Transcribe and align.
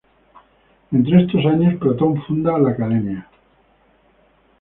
Entre 0.91 1.21
estos 1.21 1.45
años 1.45 1.79
Platón 1.79 2.19
funda 2.23 2.57
la 2.57 2.71
Academia. 2.71 3.29